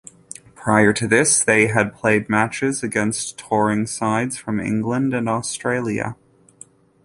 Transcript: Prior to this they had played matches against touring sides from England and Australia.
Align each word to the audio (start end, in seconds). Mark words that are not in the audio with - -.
Prior 0.55 0.93
to 0.93 1.07
this 1.07 1.43
they 1.43 1.67
had 1.67 1.93
played 1.93 2.27
matches 2.27 2.81
against 2.81 3.37
touring 3.37 3.85
sides 3.85 4.35
from 4.35 4.59
England 4.59 5.13
and 5.13 5.29
Australia. 5.29 6.15